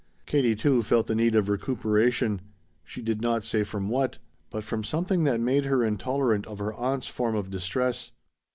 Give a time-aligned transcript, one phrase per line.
[0.25, 2.41] Katie, too, felt the need of recuperation
[2.83, 4.17] she did not say from what,
[4.49, 8.09] but from something that made her intolerant of her aunt's form of distress.